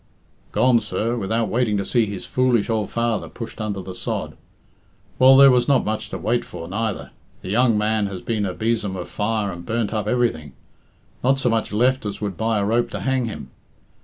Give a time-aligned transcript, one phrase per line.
[0.51, 4.35] "Gone, sir, without waiting to see his foolish ould father pushed under the sod.
[5.19, 7.11] Well, there was not much to wait for neither.
[7.43, 10.53] The young man has been a besom of fire and burnt up everything.
[11.23, 13.51] Not so much left as would buy a rope to hang him.